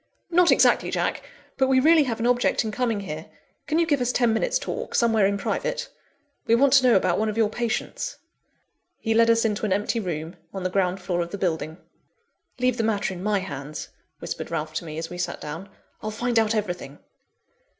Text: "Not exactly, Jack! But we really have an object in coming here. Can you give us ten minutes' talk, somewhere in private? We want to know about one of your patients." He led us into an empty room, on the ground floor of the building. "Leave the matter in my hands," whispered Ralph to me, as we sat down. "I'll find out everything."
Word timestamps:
"Not 0.31 0.49
exactly, 0.51 0.89
Jack! 0.89 1.21
But 1.57 1.67
we 1.67 1.79
really 1.79 2.05
have 2.05 2.19
an 2.19 2.25
object 2.25 2.63
in 2.65 2.71
coming 2.71 3.01
here. 3.01 3.27
Can 3.67 3.77
you 3.77 3.85
give 3.85 4.01
us 4.01 4.11
ten 4.11 4.33
minutes' 4.33 4.57
talk, 4.57 4.95
somewhere 4.95 5.27
in 5.27 5.37
private? 5.37 5.89
We 6.47 6.55
want 6.55 6.73
to 6.73 6.87
know 6.87 6.95
about 6.95 7.19
one 7.19 7.29
of 7.29 7.37
your 7.37 7.49
patients." 7.51 8.17
He 8.97 9.13
led 9.13 9.29
us 9.29 9.45
into 9.45 9.63
an 9.63 9.71
empty 9.73 9.99
room, 9.99 10.37
on 10.55 10.63
the 10.63 10.71
ground 10.71 11.01
floor 11.03 11.21
of 11.21 11.29
the 11.29 11.37
building. 11.37 11.77
"Leave 12.57 12.77
the 12.77 12.83
matter 12.83 13.13
in 13.13 13.21
my 13.21 13.41
hands," 13.41 13.89
whispered 14.17 14.49
Ralph 14.49 14.73
to 14.77 14.85
me, 14.85 14.97
as 14.97 15.11
we 15.11 15.19
sat 15.19 15.39
down. 15.39 15.69
"I'll 16.01 16.09
find 16.09 16.39
out 16.39 16.55
everything." 16.55 16.97